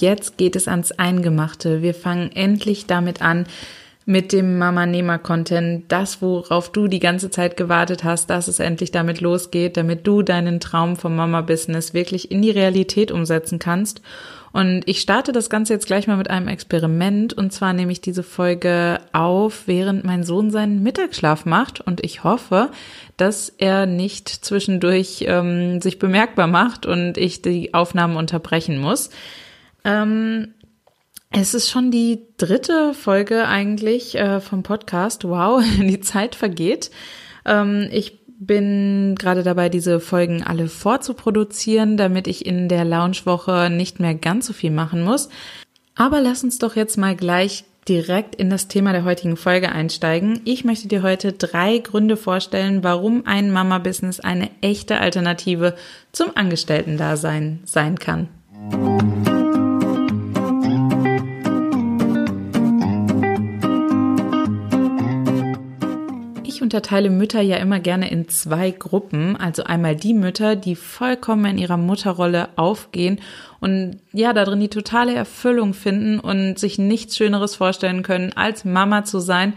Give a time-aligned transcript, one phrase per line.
[0.00, 1.82] Jetzt geht es ans Eingemachte.
[1.82, 3.46] Wir fangen endlich damit an,
[4.08, 8.58] mit dem Mama Nehmer Content, das worauf du die ganze Zeit gewartet hast, dass es
[8.58, 13.58] endlich damit losgeht, damit du deinen Traum vom Mama Business wirklich in die Realität umsetzen
[13.58, 14.00] kannst.
[14.50, 17.34] Und ich starte das Ganze jetzt gleich mal mit einem Experiment.
[17.34, 21.82] Und zwar nehme ich diese Folge auf, während mein Sohn seinen Mittagsschlaf macht.
[21.82, 22.70] Und ich hoffe,
[23.18, 29.10] dass er nicht zwischendurch ähm, sich bemerkbar macht und ich die Aufnahmen unterbrechen muss.
[29.88, 30.54] Ähm,
[31.30, 35.24] es ist schon die dritte Folge eigentlich äh, vom Podcast.
[35.24, 36.90] Wow, die Zeit vergeht.
[37.46, 43.98] Ähm, ich bin gerade dabei, diese Folgen alle vorzuproduzieren, damit ich in der Launchwoche nicht
[43.98, 45.28] mehr ganz so viel machen muss.
[45.96, 50.42] Aber lass uns doch jetzt mal gleich direkt in das Thema der heutigen Folge einsteigen.
[50.44, 55.74] Ich möchte dir heute drei Gründe vorstellen, warum ein Mama-Business eine echte Alternative
[56.12, 58.28] zum Angestellten-Dasein sein kann.
[66.68, 69.36] Unterteile Mütter ja immer gerne in zwei Gruppen.
[69.36, 73.20] Also einmal die Mütter, die vollkommen in ihrer Mutterrolle aufgehen
[73.58, 79.04] und ja, darin die totale Erfüllung finden und sich nichts Schöneres vorstellen können, als Mama
[79.04, 79.54] zu sein.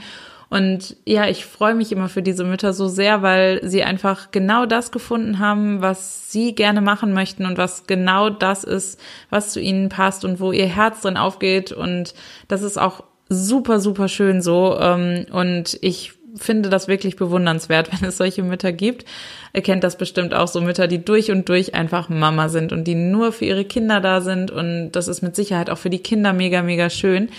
[0.49, 4.65] Und ja, ich freue mich immer für diese Mütter so sehr, weil sie einfach genau
[4.65, 9.59] das gefunden haben, was sie gerne machen möchten und was genau das ist, was zu
[9.59, 11.73] ihnen passt und wo ihr Herz drin aufgeht.
[11.73, 12.13] Und
[12.47, 14.77] das ist auch super, super schön so.
[14.79, 19.05] Ähm, und ich finde das wirklich bewundernswert, wenn es solche Mütter gibt.
[19.53, 22.85] Ihr kennt das bestimmt auch so Mütter, die durch und durch einfach Mama sind und
[22.85, 25.99] die nur für ihre Kinder da sind und das ist mit Sicherheit auch für die
[25.99, 27.29] Kinder mega, mega schön.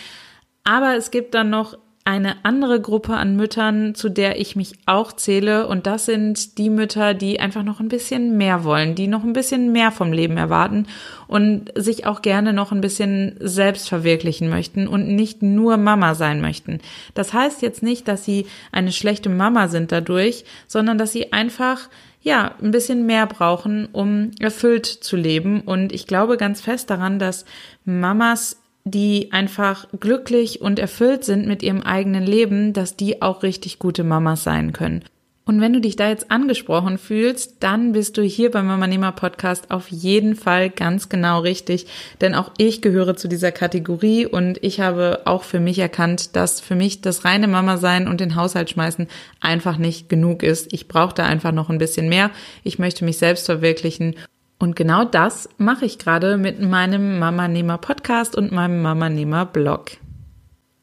[0.65, 5.13] Aber es gibt dann noch eine andere Gruppe an Müttern, zu der ich mich auch
[5.13, 5.69] zähle.
[5.69, 9.33] Und das sind die Mütter, die einfach noch ein bisschen mehr wollen, die noch ein
[9.33, 10.87] bisschen mehr vom Leben erwarten
[11.29, 16.41] und sich auch gerne noch ein bisschen selbst verwirklichen möchten und nicht nur Mama sein
[16.41, 16.81] möchten.
[17.15, 21.89] Das heißt jetzt nicht, dass sie eine schlechte Mama sind dadurch, sondern dass sie einfach
[22.23, 25.61] ja, ein bisschen mehr brauchen, um erfüllt zu leben.
[25.61, 27.45] Und ich glaube ganz fest daran, dass
[27.85, 33.78] Mamas die einfach glücklich und erfüllt sind mit ihrem eigenen Leben, dass die auch richtig
[33.78, 35.04] gute Mamas sein können.
[35.44, 39.10] Und wenn du dich da jetzt angesprochen fühlst, dann bist du hier beim Mama Nehmer
[39.10, 41.87] Podcast auf jeden Fall ganz genau richtig,
[42.20, 46.60] denn auch ich gehöre zu dieser Kategorie und ich habe auch für mich erkannt, dass
[46.60, 49.09] für mich das reine Mama sein und den Haushalt schmeißen
[49.41, 50.72] einfach nicht genug ist.
[50.72, 52.31] Ich brauche da einfach noch ein bisschen mehr.
[52.62, 54.14] Ich möchte mich selbst verwirklichen
[54.62, 59.45] und genau das mache ich gerade mit meinem Mama Nehmer Podcast und meinem Mama Nehmer
[59.45, 59.91] Blog.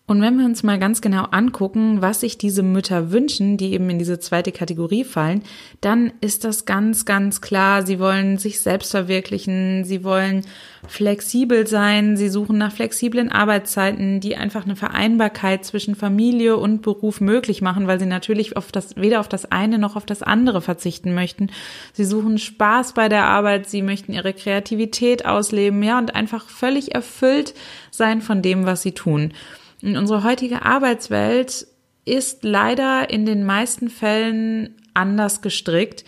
[0.09, 3.91] Und wenn wir uns mal ganz genau angucken, was sich diese Mütter wünschen, die eben
[3.91, 5.43] in diese zweite Kategorie fallen,
[5.81, 7.85] dann ist das ganz, ganz klar.
[7.85, 10.47] Sie wollen sich selbst verwirklichen, sie wollen
[10.87, 17.21] flexibel sein, sie suchen nach flexiblen Arbeitszeiten, die einfach eine Vereinbarkeit zwischen Familie und Beruf
[17.21, 20.63] möglich machen, weil sie natürlich auf das, weder auf das eine noch auf das andere
[20.63, 21.51] verzichten möchten.
[21.93, 26.95] Sie suchen Spaß bei der Arbeit, sie möchten ihre Kreativität ausleben, ja, und einfach völlig
[26.95, 27.53] erfüllt
[27.91, 29.33] sein von dem, was sie tun.
[29.81, 31.67] Und unsere heutige Arbeitswelt
[32.05, 36.03] ist leider in den meisten Fällen anders gestrickt.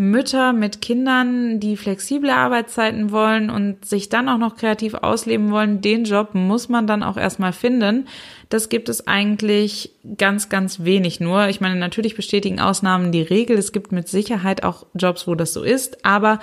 [0.00, 5.80] Mütter mit Kindern, die flexible Arbeitszeiten wollen und sich dann auch noch kreativ ausleben wollen,
[5.80, 8.06] den Job muss man dann auch erstmal finden.
[8.48, 11.48] Das gibt es eigentlich ganz, ganz wenig nur.
[11.48, 13.58] Ich meine, natürlich bestätigen Ausnahmen die Regel.
[13.58, 16.38] Es gibt mit Sicherheit auch Jobs, wo das so ist, aber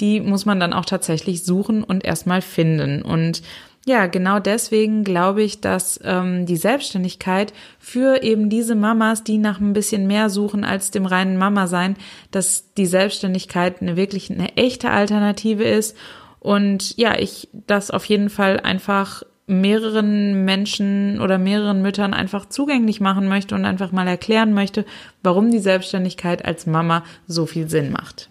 [0.00, 3.02] die muss man dann auch tatsächlich suchen und erstmal finden.
[3.02, 3.42] Und
[3.90, 9.58] ja, genau deswegen glaube ich, dass ähm, die Selbstständigkeit für eben diese Mamas, die nach
[9.58, 11.96] ein bisschen mehr suchen als dem reinen Mama sein,
[12.30, 15.96] dass die Selbstständigkeit eine wirklich eine echte Alternative ist
[16.38, 23.00] und ja, ich das auf jeden Fall einfach mehreren Menschen oder mehreren Müttern einfach zugänglich
[23.00, 24.84] machen möchte und einfach mal erklären möchte,
[25.24, 28.30] warum die Selbstständigkeit als Mama so viel Sinn macht.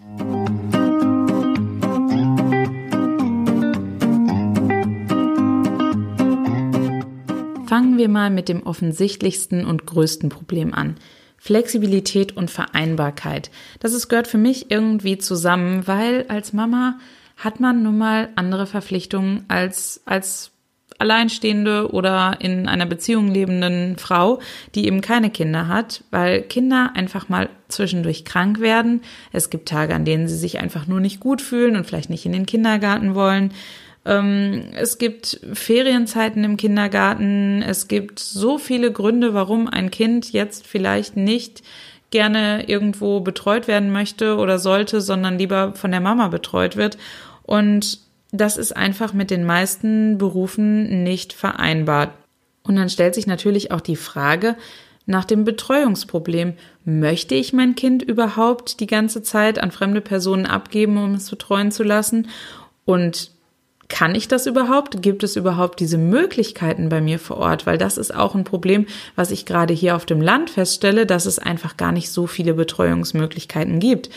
[7.70, 10.96] Fangen wir mal mit dem offensichtlichsten und größten Problem an.
[11.38, 13.52] Flexibilität und Vereinbarkeit.
[13.80, 16.98] Das ist, gehört für mich irgendwie zusammen, weil als Mama
[17.38, 20.50] hat man nun mal andere Verpflichtungen als, als
[20.98, 24.40] alleinstehende oder in einer Beziehung lebenden Frau,
[24.74, 29.02] die eben keine Kinder hat, weil Kinder einfach mal zwischendurch krank werden.
[29.32, 32.26] Es gibt Tage, an denen sie sich einfach nur nicht gut fühlen und vielleicht nicht
[32.26, 33.54] in den Kindergarten wollen.
[34.10, 37.62] Ähm, es gibt Ferienzeiten im Kindergarten.
[37.62, 41.62] Es gibt so viele Gründe, warum ein Kind jetzt vielleicht nicht
[42.10, 46.98] gerne irgendwo betreut werden möchte oder sollte, sondern lieber von der Mama betreut wird.
[47.44, 48.00] Und
[48.32, 52.10] das ist einfach mit den meisten Berufen nicht vereinbart.
[52.64, 54.56] Und dann stellt sich natürlich auch die Frage
[55.06, 56.54] nach dem Betreuungsproblem.
[56.84, 61.72] Möchte ich mein Kind überhaupt die ganze Zeit an fremde Personen abgeben, um es betreuen
[61.72, 62.28] zu lassen?
[62.86, 63.32] Und
[63.90, 65.02] kann ich das überhaupt?
[65.02, 67.66] Gibt es überhaupt diese Möglichkeiten bei mir vor Ort?
[67.66, 71.26] Weil das ist auch ein Problem, was ich gerade hier auf dem Land feststelle, dass
[71.26, 74.10] es einfach gar nicht so viele Betreuungsmöglichkeiten gibt.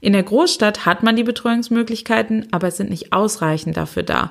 [0.00, 4.30] In der Großstadt hat man die Betreuungsmöglichkeiten, aber es sind nicht ausreichend dafür da.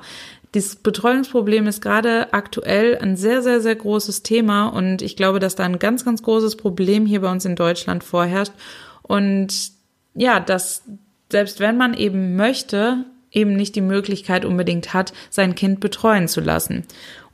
[0.54, 5.56] Dieses Betreuungsproblem ist gerade aktuell ein sehr, sehr, sehr großes Thema und ich glaube, dass
[5.56, 8.52] da ein ganz, ganz großes Problem hier bei uns in Deutschland vorherrscht.
[9.02, 9.72] Und
[10.14, 10.84] ja, dass
[11.32, 13.04] selbst wenn man eben möchte,
[13.34, 16.84] eben nicht die Möglichkeit unbedingt hat, sein Kind betreuen zu lassen.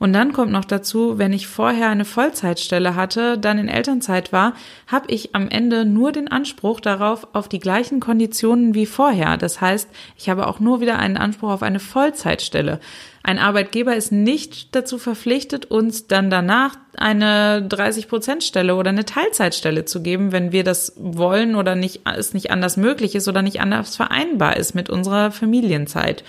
[0.01, 4.55] Und dann kommt noch dazu, wenn ich vorher eine Vollzeitstelle hatte, dann in Elternzeit war,
[4.87, 9.37] habe ich am Ende nur den Anspruch darauf auf die gleichen Konditionen wie vorher.
[9.37, 9.87] Das heißt,
[10.17, 12.79] ich habe auch nur wieder einen Anspruch auf eine Vollzeitstelle.
[13.21, 20.01] Ein Arbeitgeber ist nicht dazu verpflichtet, uns dann danach eine 30-Prozent-Stelle oder eine Teilzeitstelle zu
[20.01, 23.97] geben, wenn wir das wollen oder nicht, es nicht anders möglich ist oder nicht anders
[23.97, 26.23] vereinbar ist mit unserer Familienzeit.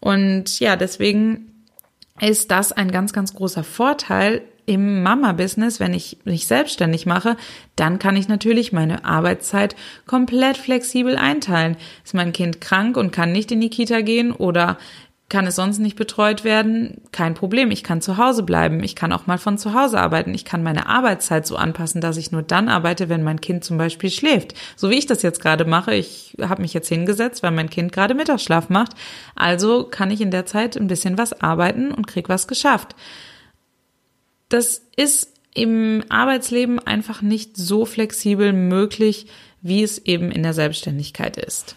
[0.00, 1.53] Und ja, deswegen
[2.20, 7.36] ist das ein ganz, ganz großer Vorteil im Mama-Business, wenn ich mich selbstständig mache,
[7.76, 9.76] dann kann ich natürlich meine Arbeitszeit
[10.06, 11.76] komplett flexibel einteilen.
[12.02, 14.78] Ist mein Kind krank und kann nicht in die Kita gehen oder
[15.30, 17.00] kann es sonst nicht betreut werden?
[17.10, 17.70] Kein Problem.
[17.70, 18.82] Ich kann zu Hause bleiben.
[18.82, 20.34] Ich kann auch mal von zu Hause arbeiten.
[20.34, 23.78] Ich kann meine Arbeitszeit so anpassen, dass ich nur dann arbeite, wenn mein Kind zum
[23.78, 24.54] Beispiel schläft.
[24.76, 25.94] So wie ich das jetzt gerade mache.
[25.94, 28.92] Ich habe mich jetzt hingesetzt, weil mein Kind gerade Mittagsschlaf macht.
[29.34, 32.94] Also kann ich in der Zeit ein bisschen was arbeiten und krieg was geschafft.
[34.50, 39.28] Das ist im Arbeitsleben einfach nicht so flexibel möglich,
[39.62, 41.76] wie es eben in der Selbstständigkeit ist.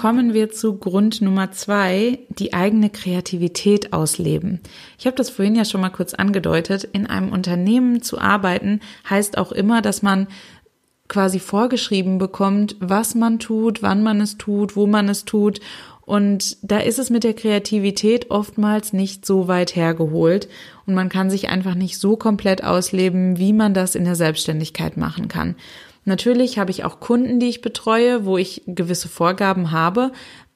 [0.00, 4.60] Kommen wir zu Grund Nummer zwei, die eigene Kreativität ausleben.
[4.98, 6.84] Ich habe das vorhin ja schon mal kurz angedeutet.
[6.84, 8.80] In einem Unternehmen zu arbeiten
[9.10, 10.26] heißt auch immer, dass man
[11.08, 15.60] quasi vorgeschrieben bekommt, was man tut, wann man es tut, wo man es tut.
[16.00, 20.48] Und da ist es mit der Kreativität oftmals nicht so weit hergeholt
[20.86, 24.96] und man kann sich einfach nicht so komplett ausleben, wie man das in der Selbstständigkeit
[24.96, 25.56] machen kann.
[26.10, 30.10] Natürlich habe ich auch Kunden, die ich betreue, wo ich gewisse Vorgaben habe,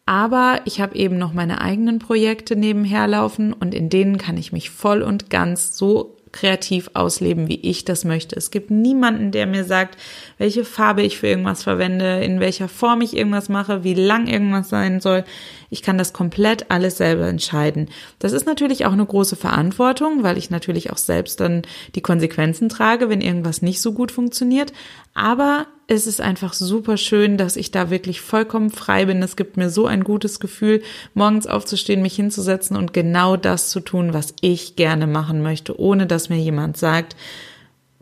[0.05, 4.51] aber ich habe eben noch meine eigenen Projekte nebenher laufen und in denen kann ich
[4.51, 8.35] mich voll und ganz so kreativ ausleben, wie ich das möchte.
[8.35, 9.97] Es gibt niemanden, der mir sagt,
[10.39, 14.69] welche Farbe ich für irgendwas verwende, in welcher Form ich irgendwas mache, wie lang irgendwas
[14.69, 15.23] sein soll.
[15.71, 17.89] Ich kann das komplett alles selber entscheiden.
[18.19, 21.63] Das ist natürlich auch eine große Verantwortung, weil ich natürlich auch selbst dann
[21.95, 24.73] die Konsequenzen trage, wenn irgendwas nicht so gut funktioniert.
[25.15, 29.23] Aber es ist einfach super schön, dass ich da wirklich vollkommen frei bin.
[29.23, 33.81] Es gibt mir so ein gutes Gefühl, morgens aufzustehen, mich hinzusetzen und genau das zu
[33.81, 37.17] tun, was ich gerne machen möchte, ohne dass mir jemand sagt,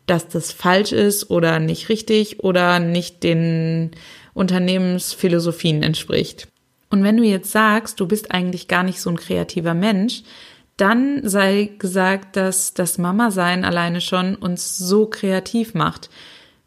[0.06, 3.92] dass das falsch ist oder nicht richtig oder nicht den
[4.34, 6.48] Unternehmensphilosophien entspricht.
[6.92, 10.24] Und wenn du jetzt sagst, du bist eigentlich gar nicht so ein kreativer Mensch,
[10.76, 16.10] dann sei gesagt, dass das Mama-Sein alleine schon uns so kreativ macht.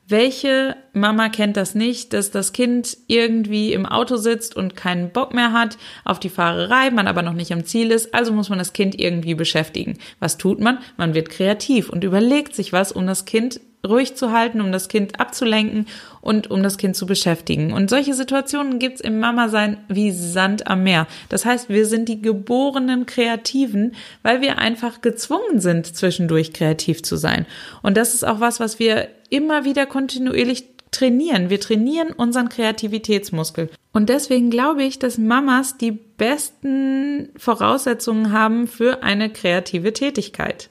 [0.08, 5.36] Welche Mama kennt das nicht, dass das Kind irgendwie im Auto sitzt und keinen Bock
[5.36, 8.58] mehr hat auf die Fahrerei, man aber noch nicht am Ziel ist, also muss man
[8.58, 10.00] das Kind irgendwie beschäftigen.
[10.20, 10.80] Was tut man?
[10.98, 14.88] Man wird kreativ und überlegt sich was, um das Kind ruhig zu halten, um das
[14.88, 15.88] Kind abzulenken
[16.22, 17.72] und um das Kind zu beschäftigen.
[17.72, 21.08] Und solche Situationen gibt's im Mama-Sein wie Sand am Meer.
[21.30, 27.16] Das heißt, wir sind die geborenen Kreativen, weil wir einfach gezwungen sind, zwischendurch kreativ zu
[27.16, 27.46] sein.
[27.82, 31.50] Und das ist auch was, was wir immer wieder kontinuierlich trainieren.
[31.50, 33.70] Wir trainieren unseren Kreativitätsmuskel.
[33.94, 40.70] Und deswegen glaube ich, dass Mamas die besten Voraussetzungen haben für eine kreative Tätigkeit.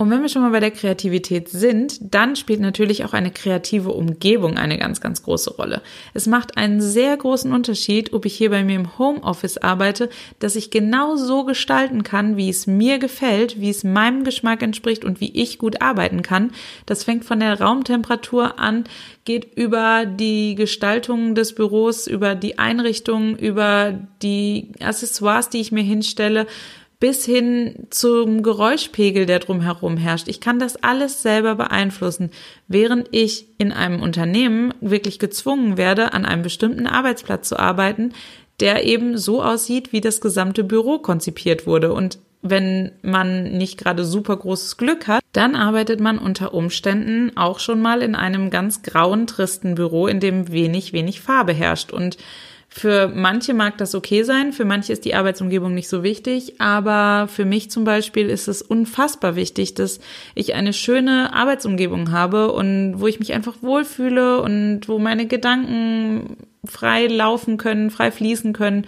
[0.00, 3.90] Und wenn wir schon mal bei der Kreativität sind, dann spielt natürlich auch eine kreative
[3.90, 5.82] Umgebung eine ganz, ganz große Rolle.
[6.14, 10.54] Es macht einen sehr großen Unterschied, ob ich hier bei mir im Homeoffice arbeite, dass
[10.54, 15.20] ich genau so gestalten kann, wie es mir gefällt, wie es meinem Geschmack entspricht und
[15.20, 16.52] wie ich gut arbeiten kann.
[16.86, 18.84] Das fängt von der Raumtemperatur an,
[19.24, 25.82] geht über die Gestaltung des Büros, über die Einrichtung, über die Accessoires, die ich mir
[25.82, 26.46] hinstelle,
[27.00, 30.28] bis hin zum Geräuschpegel, der drumherum herrscht.
[30.28, 32.30] Ich kann das alles selber beeinflussen,
[32.66, 38.12] während ich in einem Unternehmen wirklich gezwungen werde, an einem bestimmten Arbeitsplatz zu arbeiten,
[38.60, 41.92] der eben so aussieht, wie das gesamte Büro konzipiert wurde.
[41.92, 47.60] Und wenn man nicht gerade super großes Glück hat, dann arbeitet man unter Umständen auch
[47.60, 51.92] schon mal in einem ganz grauen, tristen Büro, in dem wenig, wenig Farbe herrscht.
[51.92, 52.16] Und
[52.68, 57.26] für manche mag das okay sein, für manche ist die Arbeitsumgebung nicht so wichtig, aber
[57.26, 60.00] für mich zum Beispiel ist es unfassbar wichtig, dass
[60.34, 66.36] ich eine schöne Arbeitsumgebung habe und wo ich mich einfach wohlfühle und wo meine Gedanken
[66.64, 68.86] frei laufen können, frei fließen können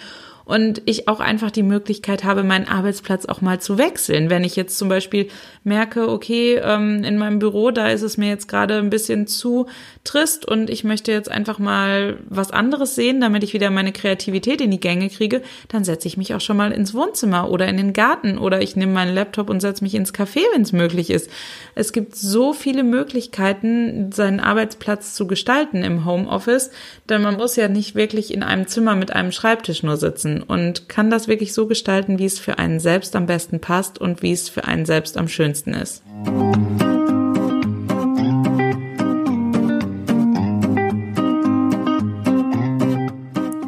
[0.51, 4.31] und ich auch einfach die Möglichkeit habe, meinen Arbeitsplatz auch mal zu wechseln.
[4.31, 5.29] Wenn ich jetzt zum Beispiel
[5.63, 9.67] merke, okay, ähm, in meinem Büro, da ist es mir jetzt gerade ein bisschen zu
[10.03, 14.61] trist und ich möchte jetzt einfach mal was anderes sehen, damit ich wieder meine Kreativität
[14.61, 17.77] in die Gänge kriege, dann setze ich mich auch schon mal ins Wohnzimmer oder in
[17.77, 21.11] den Garten oder ich nehme meinen Laptop und setze mich ins Café, wenn es möglich
[21.11, 21.31] ist.
[21.77, 26.71] Es gibt so viele Möglichkeiten, seinen Arbeitsplatz zu gestalten im Homeoffice,
[27.09, 30.89] denn man muss ja nicht wirklich in einem Zimmer mit einem Schreibtisch nur sitzen und
[30.89, 34.33] kann das wirklich so gestalten, wie es für einen selbst am besten passt und wie
[34.33, 36.03] es für einen selbst am schönsten ist.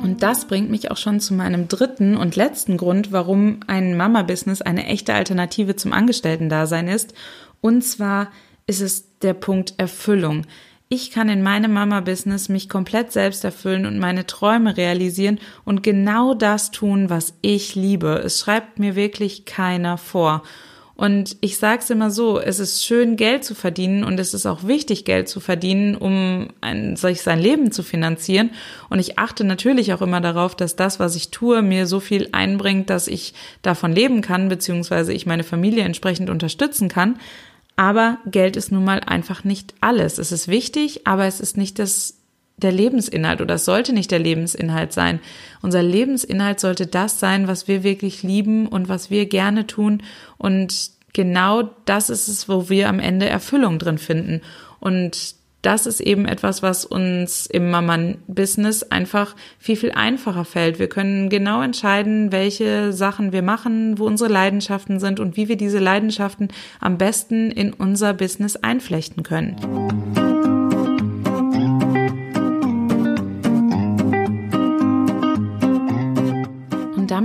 [0.02, 4.62] Und das bringt mich auch schon zu meinem dritten und letzten Grund, warum ein Mama-Business
[4.62, 7.14] eine echte Alternative zum Angestellten-Dasein ist.
[7.60, 8.30] Und zwar
[8.66, 10.46] ist es der Punkt Erfüllung
[10.92, 16.34] ich kann in meinem Mama-Business mich komplett selbst erfüllen und meine Träume realisieren und genau
[16.34, 18.20] das tun, was ich liebe.
[18.22, 20.42] Es schreibt mir wirklich keiner vor.
[20.94, 24.44] Und ich sage es immer so, es ist schön, Geld zu verdienen und es ist
[24.44, 28.50] auch wichtig, Geld zu verdienen, um ein, sich sein Leben zu finanzieren.
[28.90, 32.28] Und ich achte natürlich auch immer darauf, dass das, was ich tue, mir so viel
[32.32, 33.32] einbringt, dass ich
[33.62, 37.16] davon leben kann, beziehungsweise ich meine Familie entsprechend unterstützen kann.
[37.76, 40.18] Aber Geld ist nun mal einfach nicht alles.
[40.18, 42.18] Es ist wichtig, aber es ist nicht das,
[42.56, 45.20] der Lebensinhalt oder es sollte nicht der Lebensinhalt sein.
[45.62, 50.02] Unser Lebensinhalt sollte das sein, was wir wirklich lieben und was wir gerne tun.
[50.38, 54.42] Und genau das ist es, wo wir am Ende Erfüllung drin finden.
[54.78, 60.78] Und das ist eben etwas, was uns im Mama-Business einfach viel, viel einfacher fällt.
[60.78, 65.56] Wir können genau entscheiden, welche Sachen wir machen, wo unsere Leidenschaften sind und wie wir
[65.56, 66.48] diese Leidenschaften
[66.80, 70.21] am besten in unser Business einflechten können.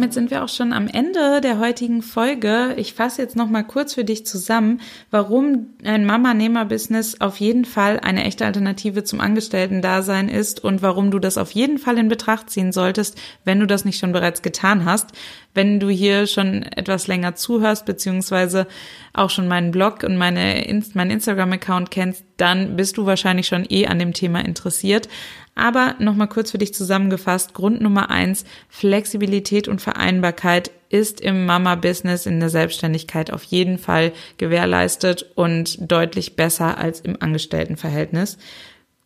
[0.07, 2.75] Damit sind wir auch schon am Ende der heutigen Folge.
[2.77, 4.79] Ich fasse jetzt noch mal kurz für dich zusammen,
[5.11, 11.19] warum ein Mama-Nehmer-Business auf jeden Fall eine echte Alternative zum Angestellten-Dasein ist und warum du
[11.19, 14.85] das auf jeden Fall in Betracht ziehen solltest, wenn du das nicht schon bereits getan
[14.85, 15.09] hast.
[15.57, 18.67] Wenn du hier schon etwas länger zuhörst, beziehungsweise
[19.11, 23.87] auch schon meinen Blog und meine, meinen Instagram-Account kennst, dann bist du wahrscheinlich schon eh
[23.87, 25.09] an dem Thema interessiert.
[25.55, 27.55] Aber nochmal kurz für dich zusammengefasst.
[27.55, 34.11] Grund Nummer eins, Flexibilität und Vereinbarkeit ist im Mama-Business in der Selbstständigkeit auf jeden Fall
[34.37, 38.37] gewährleistet und deutlich besser als im Angestelltenverhältnis.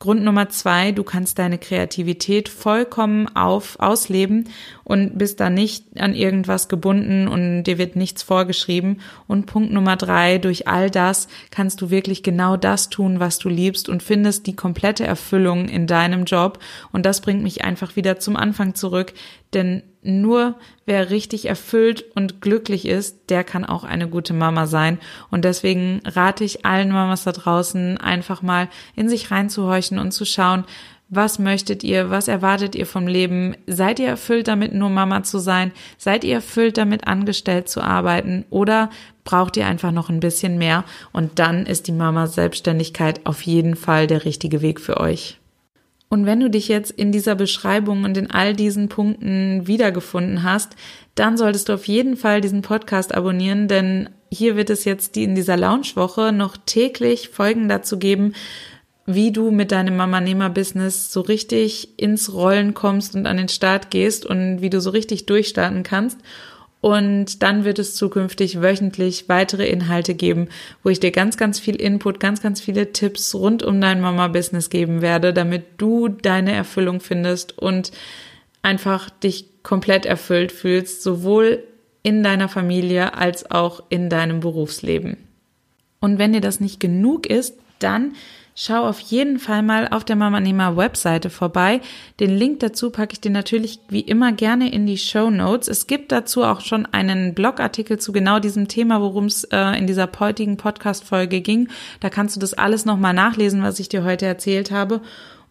[0.02, 4.50] Grund Nummer zwei, du kannst deine Kreativität vollkommen auf, ausleben
[4.84, 9.00] und bist da nicht an irgendwas gebunden und dir wird nichts vorgeschrieben.
[9.28, 13.48] Und Punkt Nummer drei, durch all das kannst du wirklich genau das tun, was du
[13.48, 16.58] liebst und findest die komplette Erfüllung in deinem Job.
[16.92, 19.14] Und das bringt mich einfach wieder zum Anfang zurück,
[19.54, 20.56] denn nur
[20.86, 25.00] wer richtig erfüllt und glücklich ist, der kann auch eine gute Mama sein.
[25.30, 30.26] Und deswegen rate ich allen Mamas da draußen einfach mal in sich reinzuhorchen und zu
[30.26, 30.66] schauen,
[31.14, 32.10] was möchtet ihr?
[32.10, 33.54] Was erwartet ihr vom Leben?
[33.68, 35.74] Seid ihr erfüllt damit, nur Mama zu sein?
[35.98, 38.46] Seid ihr erfüllt damit, angestellt zu arbeiten?
[38.50, 38.90] Oder
[39.26, 40.86] braucht ihr einfach noch ein bisschen mehr?
[41.12, 45.41] Und dann ist die Mama Selbstständigkeit auf jeden Fall der richtige Weg für euch.
[46.12, 50.76] Und wenn du dich jetzt in dieser Beschreibung und in all diesen Punkten wiedergefunden hast,
[51.16, 55.24] dann solltest du auf jeden Fall diesen Podcast abonnieren, denn hier wird es jetzt die
[55.24, 58.34] in dieser Launchwoche noch täglich Folgen dazu geben,
[59.06, 64.26] wie du mit deinem Mama-Nehmer-Business so richtig ins Rollen kommst und an den Start gehst
[64.26, 66.20] und wie du so richtig durchstarten kannst.
[66.82, 70.50] Und dann wird es zukünftig wöchentlich weitere Inhalte geben,
[70.84, 74.72] wo ich dir ganz, ganz viel Input, ganz, ganz viele Tipps rund um dein Mama-Business
[74.72, 77.92] geben werde, damit du deine Erfüllung findest und
[78.64, 81.64] einfach dich komplett erfüllt fühlst, sowohl
[82.02, 85.18] in deiner Familie als auch in deinem Berufsleben.
[86.00, 88.14] Und wenn dir das nicht genug ist, dann
[88.56, 91.82] schau auf jeden Fall mal auf der Mama Nehmer Webseite vorbei.
[92.20, 95.68] Den Link dazu packe ich dir natürlich wie immer gerne in die Show Notes.
[95.68, 99.88] Es gibt dazu auch schon einen Blogartikel zu genau diesem Thema, worum es äh, in
[99.88, 101.70] dieser heutigen Podcast-Folge ging.
[102.00, 105.02] Da kannst du das alles nochmal nachlesen, was ich dir heute erzählt habe.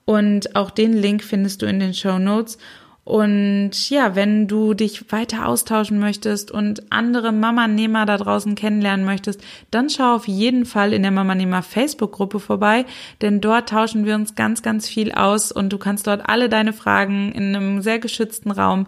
[0.05, 2.59] Und auch den Link findest du in den Show Notes.
[3.05, 9.43] Und ja, wenn du dich weiter austauschen möchtest und andere Mama-Nehmer da draußen kennenlernen möchtest,
[9.71, 12.85] dann schau auf jeden Fall in der Mama-Nehmer Facebook-Gruppe vorbei,
[13.23, 16.73] denn dort tauschen wir uns ganz, ganz viel aus und du kannst dort alle deine
[16.73, 18.87] Fragen in einem sehr geschützten Raum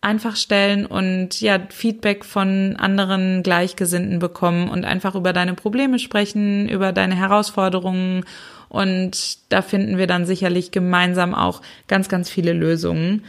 [0.00, 6.68] einfach stellen und ja, Feedback von anderen Gleichgesinnten bekommen und einfach über deine Probleme sprechen,
[6.68, 8.24] über deine Herausforderungen
[8.68, 13.22] und da finden wir dann sicherlich gemeinsam auch ganz, ganz viele Lösungen.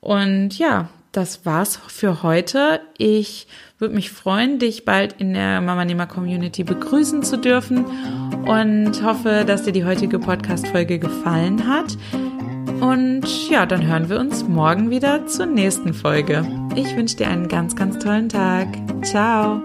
[0.00, 2.80] Und ja, das war's für heute.
[2.96, 3.46] Ich
[3.78, 7.84] würde mich freuen, dich bald in der Mama Nehmer Community begrüßen zu dürfen
[8.46, 11.96] und hoffe, dass dir die heutige Podcast-Folge gefallen hat.
[12.80, 16.46] Und ja, dann hören wir uns morgen wieder zur nächsten Folge.
[16.76, 18.68] Ich wünsche dir einen ganz, ganz tollen Tag.
[19.02, 19.60] Ciao.